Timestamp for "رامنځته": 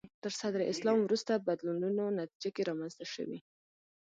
2.69-3.05